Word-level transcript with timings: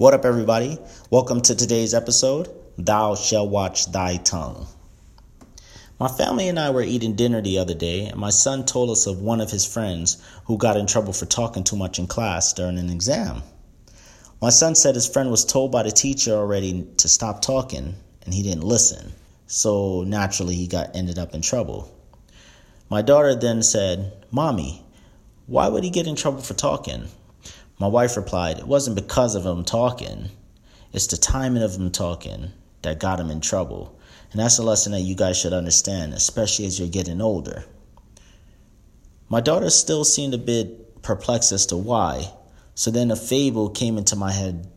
What 0.00 0.14
up, 0.14 0.24
everybody? 0.24 0.78
Welcome 1.10 1.42
to 1.42 1.54
today's 1.54 1.92
episode 1.92 2.48
Thou 2.78 3.16
Shall 3.16 3.46
Watch 3.46 3.92
Thy 3.92 4.16
Tongue. 4.16 4.66
My 5.98 6.08
family 6.08 6.48
and 6.48 6.58
I 6.58 6.70
were 6.70 6.80
eating 6.80 7.16
dinner 7.16 7.42
the 7.42 7.58
other 7.58 7.74
day, 7.74 8.06
and 8.06 8.16
my 8.16 8.30
son 8.30 8.64
told 8.64 8.88
us 8.88 9.06
of 9.06 9.20
one 9.20 9.42
of 9.42 9.50
his 9.50 9.66
friends 9.66 10.16
who 10.46 10.56
got 10.56 10.78
in 10.78 10.86
trouble 10.86 11.12
for 11.12 11.26
talking 11.26 11.64
too 11.64 11.76
much 11.76 11.98
in 11.98 12.06
class 12.06 12.54
during 12.54 12.78
an 12.78 12.88
exam. 12.88 13.42
My 14.40 14.48
son 14.48 14.74
said 14.74 14.94
his 14.94 15.06
friend 15.06 15.30
was 15.30 15.44
told 15.44 15.70
by 15.70 15.82
the 15.82 15.90
teacher 15.90 16.32
already 16.32 16.88
to 16.96 17.06
stop 17.06 17.42
talking, 17.42 17.94
and 18.24 18.32
he 18.32 18.42
didn't 18.42 18.64
listen, 18.64 19.12
so 19.48 20.02
naturally 20.04 20.54
he 20.54 20.66
got 20.66 20.96
ended 20.96 21.18
up 21.18 21.34
in 21.34 21.42
trouble. 21.42 21.94
My 22.88 23.02
daughter 23.02 23.34
then 23.34 23.62
said, 23.62 24.14
Mommy, 24.30 24.82
why 25.44 25.68
would 25.68 25.84
he 25.84 25.90
get 25.90 26.06
in 26.06 26.16
trouble 26.16 26.40
for 26.40 26.54
talking? 26.54 27.06
My 27.80 27.86
wife 27.86 28.18
replied, 28.18 28.58
It 28.58 28.66
wasn't 28.66 28.96
because 28.96 29.34
of 29.34 29.46
him 29.46 29.64
talking, 29.64 30.28
it's 30.92 31.06
the 31.06 31.16
timing 31.16 31.62
of 31.62 31.76
him 31.76 31.90
talking 31.90 32.52
that 32.82 33.00
got 33.00 33.18
him 33.18 33.30
in 33.30 33.40
trouble. 33.40 33.98
And 34.32 34.40
that's 34.40 34.58
a 34.58 34.62
lesson 34.62 34.92
that 34.92 35.00
you 35.00 35.14
guys 35.14 35.38
should 35.38 35.54
understand, 35.54 36.12
especially 36.12 36.66
as 36.66 36.78
you're 36.78 36.88
getting 36.88 37.22
older. 37.22 37.64
My 39.30 39.40
daughter 39.40 39.70
still 39.70 40.04
seemed 40.04 40.34
a 40.34 40.38
bit 40.38 41.02
perplexed 41.02 41.52
as 41.52 41.66
to 41.66 41.76
why, 41.78 42.30
so 42.74 42.90
then 42.90 43.10
a 43.10 43.16
fable 43.16 43.70
came 43.70 43.96
into 43.96 44.14
my 44.14 44.30
head 44.30 44.68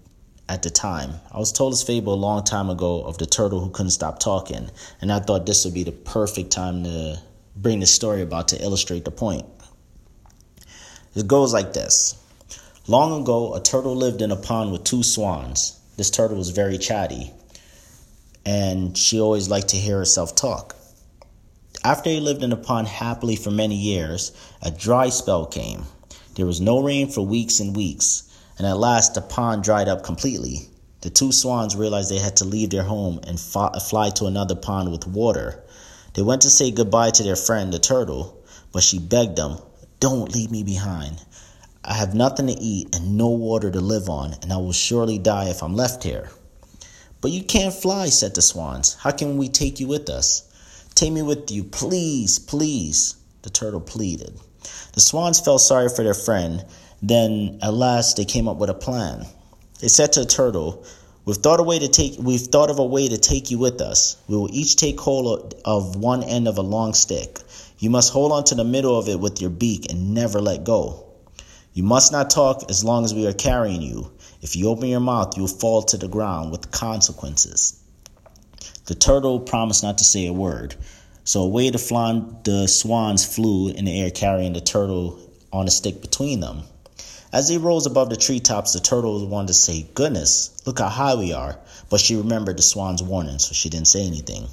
at 0.47 0.63
the 0.63 0.69
time. 0.69 1.15
I 1.29 1.39
was 1.39 1.51
told 1.51 1.73
this 1.73 1.83
fable 1.83 2.13
a 2.13 2.15
long 2.15 2.45
time 2.45 2.69
ago 2.69 3.03
of 3.03 3.17
the 3.17 3.25
turtle 3.25 3.59
who 3.59 3.69
couldn't 3.69 3.91
stop 3.91 4.19
talking, 4.19 4.69
and 5.01 5.11
I 5.11 5.19
thought 5.19 5.45
this 5.45 5.65
would 5.65 5.73
be 5.73 5.83
the 5.83 5.91
perfect 5.91 6.51
time 6.51 6.85
to 6.85 7.21
bring 7.55 7.81
the 7.81 7.85
story 7.85 8.21
about 8.21 8.47
to 8.49 8.63
illustrate 8.63 9.03
the 9.03 9.11
point. 9.11 9.45
It 11.15 11.27
goes 11.27 11.53
like 11.53 11.73
this. 11.73 12.22
Long 12.85 13.21
ago, 13.21 13.55
a 13.55 13.61
turtle 13.61 13.95
lived 13.95 14.21
in 14.21 14.29
a 14.29 14.35
pond 14.35 14.73
with 14.73 14.83
two 14.83 15.03
swans. 15.03 15.79
This 15.95 16.09
turtle 16.09 16.35
was 16.35 16.49
very 16.49 16.77
chatty, 16.77 17.31
and 18.45 18.97
she 18.97 19.21
always 19.21 19.47
liked 19.47 19.69
to 19.69 19.77
hear 19.77 19.99
herself 19.99 20.35
talk. 20.35 20.75
After 21.81 22.09
they 22.09 22.19
lived 22.19 22.43
in 22.43 22.49
the 22.49 22.57
pond 22.57 22.89
happily 22.89 23.37
for 23.37 23.51
many 23.51 23.75
years, 23.75 24.33
a 24.61 24.69
dry 24.69 25.07
spell 25.07 25.45
came. 25.45 25.85
There 26.35 26.45
was 26.45 26.59
no 26.59 26.81
rain 26.81 27.07
for 27.07 27.25
weeks 27.25 27.61
and 27.61 27.73
weeks, 27.73 28.23
and 28.57 28.67
at 28.67 28.77
last 28.77 29.13
the 29.13 29.21
pond 29.21 29.63
dried 29.63 29.87
up 29.87 30.03
completely. 30.03 30.67
The 30.99 31.09
two 31.09 31.31
swans 31.31 31.77
realized 31.77 32.11
they 32.11 32.19
had 32.19 32.35
to 32.37 32.45
leave 32.45 32.71
their 32.71 32.83
home 32.83 33.21
and 33.25 33.39
fly 33.39 34.09
to 34.15 34.25
another 34.25 34.55
pond 34.55 34.91
with 34.91 35.07
water. 35.07 35.63
They 36.15 36.21
went 36.21 36.41
to 36.41 36.49
say 36.49 36.69
goodbye 36.69 37.11
to 37.11 37.23
their 37.23 37.37
friend, 37.37 37.71
the 37.71 37.79
turtle, 37.79 38.43
but 38.73 38.83
she 38.83 38.99
begged 38.99 39.37
them, 39.37 39.59
Don't 40.01 40.35
leave 40.35 40.51
me 40.51 40.63
behind. 40.63 41.23
I 41.85 41.95
have 41.95 42.15
nothing 42.15 42.47
to 42.47 42.53
eat 42.53 42.95
and 42.95 43.17
no 43.17 43.27
water 43.27 43.69
to 43.69 43.81
live 43.81 44.07
on, 44.07 44.35
and 44.41 44.53
I 44.53 44.57
will 44.57 44.71
surely 44.71 45.17
die 45.17 45.49
if 45.49 45.61
I'm 45.61 45.75
left 45.75 46.03
here. 46.03 46.29
But 47.19 47.31
you 47.31 47.43
can't 47.43 47.73
fly, 47.73 48.07
said 48.07 48.35
the 48.35 48.41
swans. 48.41 48.93
How 48.93 49.11
can 49.11 49.37
we 49.37 49.49
take 49.49 49.81
you 49.81 49.87
with 49.87 50.09
us? 50.09 50.43
Take 50.95 51.11
me 51.11 51.21
with 51.21 51.51
you, 51.51 51.65
please, 51.65 52.39
please, 52.39 53.15
the 53.41 53.49
turtle 53.49 53.81
pleaded. 53.81 54.39
The 54.93 55.01
swans 55.01 55.41
felt 55.41 55.59
sorry 55.59 55.89
for 55.89 56.03
their 56.03 56.13
friend. 56.13 56.63
Then, 57.01 57.59
at 57.61 57.73
last, 57.73 58.15
they 58.15 58.23
came 58.23 58.47
up 58.47 58.57
with 58.57 58.69
a 58.69 58.73
plan. 58.73 59.25
They 59.81 59.89
said 59.89 60.13
to 60.13 60.21
the 60.21 60.25
turtle, 60.25 60.85
We've 61.25 61.35
thought 61.35 61.59
a 61.59 61.63
way 61.63 61.79
to 61.79 61.87
take 61.89 62.15
we've 62.17 62.39
thought 62.39 62.69
of 62.69 62.79
a 62.79 62.85
way 62.85 63.09
to 63.09 63.17
take 63.17 63.51
you 63.51 63.57
with 63.57 63.81
us. 63.81 64.17
We 64.27 64.37
will 64.37 64.53
each 64.53 64.75
take 64.77 64.99
hold 64.99 65.53
of 65.65 65.97
one 65.97 66.23
end 66.23 66.47
of 66.47 66.57
a 66.57 66.61
long 66.61 66.93
stick. 66.93 67.39
You 67.79 67.89
must 67.89 68.13
hold 68.13 68.31
on 68.31 68.43
to 68.45 68.55
the 68.55 68.63
middle 68.65 68.97
of 68.97 69.09
it 69.09 69.19
with 69.19 69.41
your 69.41 69.49
beak 69.49 69.89
and 69.89 70.13
never 70.13 70.39
let 70.39 70.63
go. 70.63 71.12
You 71.73 71.81
must 71.81 72.11
not 72.11 72.29
talk 72.29 72.69
as 72.69 72.83
long 72.83 73.03
as 73.03 73.15
we 73.15 73.25
are 73.25 73.33
carrying 73.33 73.81
you. 73.81 74.11
If 74.43 74.55
you 74.55 74.69
open 74.69 74.89
your 74.89 74.99
mouth, 74.99 75.35
you 75.35 75.41
will 75.41 75.47
fall 75.47 75.81
to 75.83 75.97
the 75.97 76.07
ground 76.07 76.51
with 76.51 76.69
consequences. 76.69 77.79
The 78.85 78.93
turtle 78.93 79.39
promised 79.39 79.81
not 79.81 79.97
to 79.97 80.03
say 80.03 80.27
a 80.27 80.33
word. 80.33 80.75
So 81.23 81.41
away 81.41 81.71
the, 81.71 81.79
flan- 81.79 82.37
the 82.43 82.67
swans 82.67 83.25
flew 83.25 83.69
in 83.69 83.85
the 83.85 84.01
air, 84.01 84.11
carrying 84.11 84.53
the 84.53 84.61
turtle 84.61 85.19
on 85.51 85.67
a 85.67 85.71
stick 85.71 86.01
between 86.01 86.41
them. 86.41 86.63
As 87.31 87.47
they 87.47 87.57
rose 87.57 87.87
above 87.87 88.11
the 88.11 88.17
treetops, 88.17 88.73
the 88.73 88.79
turtle 88.79 89.25
wanted 89.25 89.47
to 89.47 89.53
say, 89.55 89.87
Goodness, 89.95 90.51
look 90.67 90.77
how 90.77 90.89
high 90.89 91.15
we 91.15 91.33
are. 91.33 91.57
But 91.89 92.01
she 92.01 92.15
remembered 92.15 92.57
the 92.57 92.61
swan's 92.61 93.01
warning, 93.01 93.39
so 93.39 93.53
she 93.53 93.69
didn't 93.69 93.87
say 93.87 94.05
anything. 94.05 94.47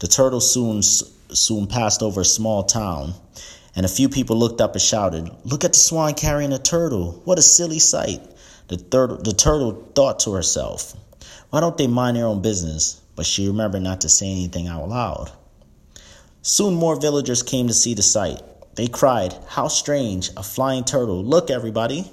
The 0.00 0.08
turtle 0.08 0.40
soon, 0.40 0.82
soon 0.82 1.68
passed 1.68 2.02
over 2.02 2.22
a 2.22 2.24
small 2.24 2.64
town 2.64 3.14
and 3.76 3.84
a 3.84 3.90
few 3.90 4.08
people 4.08 4.36
looked 4.36 4.62
up 4.62 4.72
and 4.72 4.80
shouted, 4.80 5.30
Look 5.44 5.62
at 5.62 5.74
the 5.74 5.78
swan 5.78 6.14
carrying 6.14 6.52
a 6.52 6.58
turtle. 6.58 7.20
What 7.24 7.38
a 7.38 7.42
silly 7.42 7.78
sight. 7.78 8.22
The, 8.68 8.78
thir- 8.78 9.18
the 9.18 9.34
turtle 9.34 9.92
thought 9.94 10.18
to 10.20 10.32
herself, 10.32 10.94
Why 11.50 11.60
don't 11.60 11.76
they 11.76 11.86
mind 11.86 12.16
their 12.16 12.26
own 12.26 12.40
business? 12.40 13.00
But 13.14 13.26
she 13.26 13.46
remembered 13.46 13.82
not 13.82 14.00
to 14.00 14.08
say 14.08 14.30
anything 14.30 14.66
out 14.66 14.88
loud. 14.88 15.30
Soon 16.42 16.74
more 16.74 16.98
villagers 16.98 17.42
came 17.42 17.68
to 17.68 17.74
see 17.74 17.94
the 17.94 18.02
sight. 18.02 18.40
They 18.76 18.88
cried, 18.88 19.34
How 19.48 19.68
strange, 19.68 20.30
a 20.36 20.42
flying 20.42 20.84
turtle. 20.84 21.22
Look, 21.22 21.50
everybody. 21.50 22.10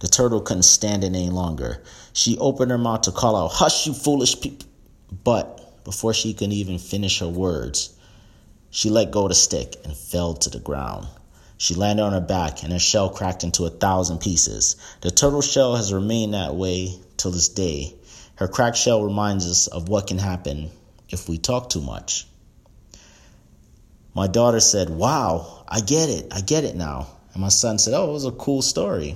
The 0.00 0.08
turtle 0.08 0.40
couldn't 0.40 0.64
stand 0.64 1.02
it 1.02 1.08
any 1.08 1.30
longer. 1.30 1.82
She 2.12 2.38
opened 2.38 2.70
her 2.70 2.78
mouth 2.78 3.02
to 3.02 3.12
call 3.12 3.36
out, 3.36 3.52
Hush, 3.52 3.86
you 3.86 3.94
foolish 3.94 4.40
people. 4.40 4.68
But 5.24 5.84
before 5.84 6.14
she 6.14 6.34
could 6.34 6.52
even 6.52 6.78
finish 6.78 7.20
her 7.20 7.28
words, 7.28 7.93
she 8.74 8.90
let 8.90 9.12
go 9.12 9.22
of 9.22 9.28
the 9.28 9.36
stick 9.36 9.76
and 9.84 9.96
fell 9.96 10.34
to 10.34 10.50
the 10.50 10.58
ground. 10.58 11.06
She 11.58 11.76
landed 11.76 12.02
on 12.02 12.12
her 12.12 12.20
back 12.20 12.64
and 12.64 12.72
her 12.72 12.78
shell 12.80 13.08
cracked 13.08 13.44
into 13.44 13.66
a 13.66 13.70
thousand 13.70 14.18
pieces. 14.18 14.74
The 15.00 15.12
turtle 15.12 15.42
shell 15.42 15.76
has 15.76 15.92
remained 15.92 16.34
that 16.34 16.56
way 16.56 16.98
till 17.16 17.30
this 17.30 17.50
day. 17.50 17.94
Her 18.34 18.48
cracked 18.48 18.76
shell 18.76 19.04
reminds 19.04 19.48
us 19.48 19.68
of 19.68 19.88
what 19.88 20.08
can 20.08 20.18
happen 20.18 20.72
if 21.08 21.28
we 21.28 21.38
talk 21.38 21.70
too 21.70 21.82
much. 21.82 22.26
My 24.12 24.26
daughter 24.26 24.58
said, 24.58 24.90
Wow, 24.90 25.64
I 25.68 25.80
get 25.80 26.08
it. 26.08 26.34
I 26.34 26.40
get 26.40 26.64
it 26.64 26.74
now. 26.74 27.06
And 27.32 27.42
my 27.42 27.50
son 27.50 27.78
said, 27.78 27.94
Oh, 27.94 28.10
it 28.10 28.12
was 28.12 28.26
a 28.26 28.32
cool 28.32 28.60
story. 28.60 29.14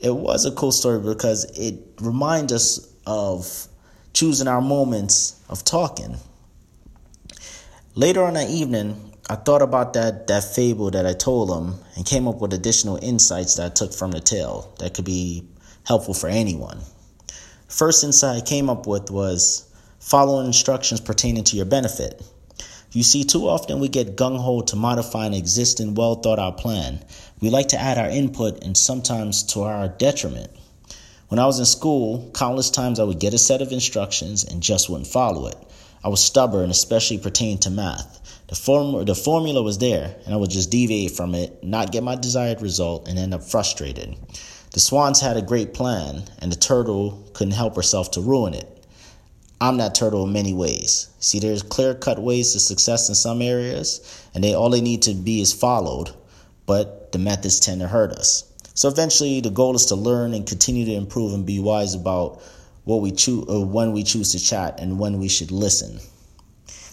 It 0.00 0.14
was 0.14 0.44
a 0.44 0.52
cool 0.52 0.72
story 0.72 1.00
because 1.00 1.44
it 1.58 1.76
reminds 1.98 2.52
us 2.52 2.86
of 3.06 3.68
choosing 4.12 4.48
our 4.48 4.60
moments 4.60 5.40
of 5.48 5.64
talking. 5.64 6.18
Later 7.96 8.24
on 8.24 8.34
that 8.34 8.50
evening, 8.50 9.12
I 9.30 9.36
thought 9.36 9.62
about 9.62 9.92
that, 9.92 10.26
that 10.26 10.42
fable 10.42 10.90
that 10.90 11.06
I 11.06 11.12
told 11.12 11.48
him 11.48 11.78
and 11.94 12.04
came 12.04 12.26
up 12.26 12.40
with 12.40 12.52
additional 12.52 12.98
insights 13.00 13.54
that 13.54 13.66
I 13.66 13.68
took 13.72 13.94
from 13.94 14.10
the 14.10 14.18
tale 14.18 14.74
that 14.80 14.94
could 14.94 15.04
be 15.04 15.46
helpful 15.86 16.12
for 16.12 16.26
anyone. 16.26 16.80
First 17.68 18.02
insight 18.02 18.42
I 18.42 18.44
came 18.44 18.68
up 18.68 18.88
with 18.88 19.12
was 19.12 19.72
following 20.00 20.48
instructions 20.48 21.00
pertaining 21.00 21.44
to 21.44 21.56
your 21.56 21.66
benefit. 21.66 22.20
You 22.90 23.04
see, 23.04 23.22
too 23.22 23.46
often 23.48 23.78
we 23.78 23.88
get 23.88 24.16
gung 24.16 24.38
ho 24.38 24.62
to 24.62 24.74
modify 24.74 25.26
an 25.26 25.34
existing, 25.34 25.94
well 25.94 26.16
thought 26.16 26.40
out 26.40 26.58
plan. 26.58 26.98
We 27.40 27.48
like 27.48 27.68
to 27.68 27.80
add 27.80 27.96
our 27.96 28.10
input 28.10 28.64
and 28.64 28.76
sometimes 28.76 29.44
to 29.52 29.62
our 29.62 29.86
detriment. 29.86 30.50
When 31.28 31.38
I 31.38 31.46
was 31.46 31.60
in 31.60 31.64
school, 31.64 32.28
countless 32.34 32.70
times 32.70 32.98
I 32.98 33.04
would 33.04 33.20
get 33.20 33.34
a 33.34 33.38
set 33.38 33.62
of 33.62 33.70
instructions 33.70 34.42
and 34.42 34.60
just 34.64 34.90
wouldn't 34.90 35.06
follow 35.06 35.46
it. 35.46 35.56
I 36.04 36.08
was 36.08 36.22
stubborn, 36.22 36.70
especially 36.70 37.16
pertaining 37.16 37.58
to 37.60 37.70
math. 37.70 38.20
The, 38.48 38.54
form, 38.54 39.06
the 39.06 39.14
formula 39.14 39.62
was 39.62 39.78
there, 39.78 40.14
and 40.26 40.34
I 40.34 40.36
would 40.36 40.50
just 40.50 40.70
deviate 40.70 41.12
from 41.12 41.34
it, 41.34 41.64
not 41.64 41.92
get 41.92 42.02
my 42.02 42.14
desired 42.14 42.60
result, 42.60 43.08
and 43.08 43.18
end 43.18 43.32
up 43.32 43.42
frustrated. 43.42 44.14
The 44.72 44.80
swans 44.80 45.20
had 45.20 45.38
a 45.38 45.42
great 45.42 45.72
plan, 45.72 46.24
and 46.40 46.52
the 46.52 46.56
turtle 46.56 47.30
couldn't 47.32 47.54
help 47.54 47.74
herself 47.74 48.10
to 48.12 48.20
ruin 48.20 48.52
it. 48.52 48.68
I'm 49.62 49.78
that 49.78 49.94
turtle 49.94 50.26
in 50.26 50.32
many 50.34 50.52
ways. 50.52 51.08
See, 51.20 51.38
there's 51.38 51.62
clear 51.62 51.94
cut 51.94 52.18
ways 52.18 52.52
to 52.52 52.60
success 52.60 53.08
in 53.08 53.14
some 53.14 53.40
areas, 53.40 54.28
and 54.34 54.44
they 54.44 54.52
all 54.52 54.68
they 54.68 54.82
need 54.82 55.00
to 55.02 55.14
be 55.14 55.40
is 55.40 55.54
followed, 55.54 56.10
but 56.66 57.12
the 57.12 57.18
methods 57.18 57.60
tend 57.60 57.80
to 57.80 57.88
hurt 57.88 58.12
us. 58.12 58.44
So 58.74 58.88
eventually, 58.88 59.40
the 59.40 59.50
goal 59.50 59.74
is 59.74 59.86
to 59.86 59.94
learn 59.94 60.34
and 60.34 60.46
continue 60.46 60.84
to 60.84 60.92
improve 60.92 61.32
and 61.32 61.46
be 61.46 61.60
wise 61.60 61.94
about 61.94 62.42
what 62.84 63.00
we 63.00 63.10
choose 63.10 63.44
or 63.48 63.64
when 63.64 63.92
we 63.92 64.02
choose 64.02 64.32
to 64.32 64.38
chat 64.38 64.80
and 64.80 64.98
when 64.98 65.18
we 65.18 65.28
should 65.28 65.50
listen. 65.50 65.98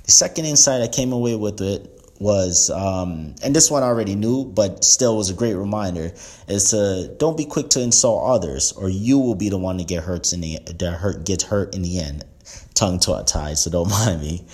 The 0.03 0.11
second 0.11 0.45
insight 0.45 0.81
I 0.81 0.87
came 0.87 1.13
away 1.13 1.35
with 1.35 1.61
it 1.61 2.01
was, 2.19 2.69
um, 2.69 3.35
and 3.43 3.55
this 3.55 3.71
one 3.71 3.83
I 3.83 3.87
already 3.87 4.15
knew, 4.15 4.45
but 4.45 4.83
still 4.83 5.17
was 5.17 5.29
a 5.29 5.33
great 5.33 5.55
reminder, 5.55 6.13
is 6.47 6.69
to 6.69 7.13
don't 7.17 7.35
be 7.35 7.45
quick 7.45 7.69
to 7.71 7.81
insult 7.81 8.29
others, 8.29 8.71
or 8.73 8.89
you 8.89 9.17
will 9.19 9.35
be 9.35 9.49
the 9.49 9.57
one 9.57 9.77
to 9.79 9.83
get 9.83 10.03
hurt 10.03 10.31
in 10.31 10.41
the 10.41 10.59
that 10.65 10.93
hurt 10.93 11.25
gets 11.25 11.43
hurt 11.43 11.75
in 11.75 11.81
the 11.81 11.99
end. 11.99 12.23
Tongue 12.73 12.99
tied, 12.99 13.57
so 13.57 13.69
don't 13.69 13.89
mind 14.05 14.21
me. 14.21 14.45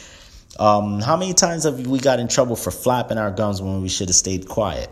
Um, 0.60 1.02
how 1.02 1.18
many 1.18 1.34
times 1.34 1.66
have 1.66 1.86
we 1.86 2.00
got 2.00 2.20
in 2.20 2.28
trouble 2.28 2.56
for 2.56 2.72
flapping 2.72 3.18
our 3.18 3.32
gums 3.32 3.62
when 3.62 3.82
we 3.82 3.90
should 3.90 4.10
have 4.10 4.16
stayed 4.16 4.48
quiet? 4.48 4.90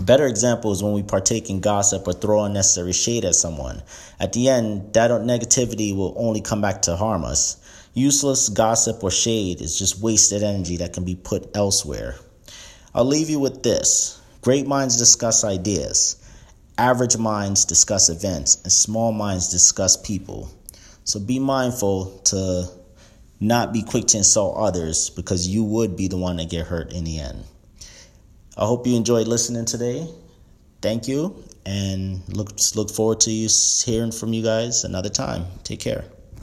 Better 0.00 0.26
example 0.26 0.72
is 0.72 0.82
when 0.82 0.92
we 0.92 1.04
partake 1.04 1.48
in 1.50 1.60
gossip 1.60 2.06
or 2.08 2.12
throw 2.12 2.44
unnecessary 2.44 2.92
shade 2.92 3.24
at 3.24 3.36
someone. 3.36 3.80
At 4.18 4.32
the 4.32 4.48
end, 4.48 4.92
that 4.94 5.10
negativity 5.10 5.94
will 5.96 6.14
only 6.16 6.40
come 6.40 6.60
back 6.60 6.82
to 6.82 6.96
harm 6.96 7.24
us. 7.24 7.56
Useless 7.94 8.48
gossip 8.48 9.04
or 9.04 9.12
shade 9.12 9.60
is 9.60 9.78
just 9.78 10.00
wasted 10.00 10.42
energy 10.42 10.78
that 10.78 10.94
can 10.94 11.04
be 11.04 11.14
put 11.14 11.56
elsewhere. 11.56 12.16
I'll 12.92 13.04
leave 13.04 13.30
you 13.30 13.38
with 13.38 13.62
this 13.62 14.20
great 14.40 14.66
minds 14.66 14.96
discuss 14.96 15.44
ideas. 15.44 16.16
Average 16.76 17.16
minds 17.16 17.64
discuss 17.64 18.08
events, 18.08 18.60
and 18.64 18.72
small 18.72 19.12
minds 19.12 19.48
discuss 19.48 19.96
people. 19.96 20.50
So 21.04 21.20
be 21.20 21.38
mindful 21.38 22.18
to 22.24 22.68
not 23.38 23.72
be 23.72 23.82
quick 23.82 24.06
to 24.08 24.18
insult 24.18 24.56
others 24.56 25.10
because 25.10 25.46
you 25.46 25.62
would 25.62 25.96
be 25.96 26.08
the 26.08 26.16
one 26.16 26.36
that 26.38 26.50
get 26.50 26.66
hurt 26.66 26.92
in 26.92 27.04
the 27.04 27.20
end. 27.20 27.44
I 28.56 28.66
hope 28.66 28.86
you 28.86 28.96
enjoyed 28.96 29.26
listening 29.26 29.64
today. 29.64 30.08
Thank 30.80 31.08
you, 31.08 31.42
and 31.66 32.22
look 32.28 32.50
look 32.74 32.90
forward 32.90 33.20
to 33.20 33.30
you 33.30 33.48
hearing 33.84 34.12
from 34.12 34.32
you 34.32 34.42
guys 34.42 34.84
another 34.84 35.08
time. 35.08 35.46
Take 35.64 35.80
care. 35.80 36.04